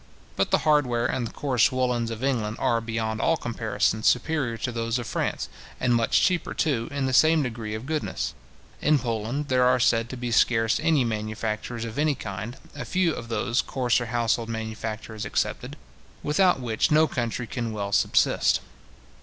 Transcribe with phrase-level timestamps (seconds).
[0.35, 4.71] But the hardware and the coarse woollens of England are beyond all comparison superior to
[4.71, 5.47] those of France,
[5.79, 8.33] and much cheaper, too, in the same degree of goodness.
[8.81, 13.13] In Poland there are said to be scarce any manufactures of any kind, a few
[13.13, 15.75] of those coarser household manufactures excepted,
[16.23, 18.59] without which no country can well subsist.